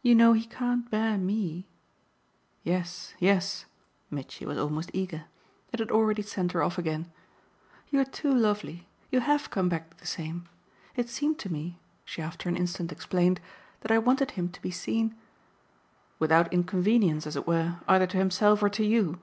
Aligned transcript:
You 0.00 0.14
know 0.14 0.32
he 0.32 0.46
can't 0.46 0.90
bear 0.90 1.18
ME" 1.18 1.66
"Yes, 2.72 3.12
yes" 3.18 3.66
Mitchy 4.10 4.46
was 4.46 4.56
almost 4.56 4.88
eager. 4.94 5.26
It 5.70 5.80
had 5.80 5.90
already 5.90 6.22
sent 6.22 6.52
her 6.52 6.62
off 6.62 6.78
again. 6.78 7.12
"You're 7.90 8.06
too 8.06 8.34
lovely. 8.34 8.88
You 9.10 9.20
HAVE 9.20 9.50
come 9.50 9.68
back 9.68 9.98
the 9.98 10.06
same. 10.06 10.48
It 10.94 11.10
seemed 11.10 11.38
to 11.40 11.52
me," 11.52 11.78
she 12.06 12.22
after 12.22 12.48
an 12.48 12.56
instant 12.56 12.90
explained, 12.90 13.38
"that 13.82 13.90
I 13.92 13.98
wanted 13.98 14.30
him 14.30 14.48
to 14.48 14.62
be 14.62 14.70
seen" 14.70 15.14
"Without 16.18 16.50
inconvenience, 16.50 17.26
as 17.26 17.36
it 17.36 17.46
were, 17.46 17.80
either 17.86 18.06
to 18.06 18.16
himself 18.16 18.62
or 18.62 18.70
to 18.70 18.82
you? 18.82 19.20